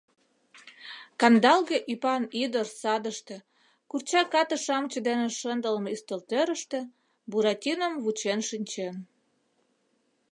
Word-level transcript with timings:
Кандалге 1.19 1.77
ӱпан 1.93 2.23
ӱдыр 2.43 2.67
садыште, 2.81 3.35
курчак 3.89 4.31
ате-шамыч 4.41 4.93
дене 5.07 5.27
шындылме 5.39 5.89
ӱстелтӧрыштӧ 5.95 6.79
Буратином 7.29 7.93
вучен 8.03 8.39
шинчен. 8.49 8.95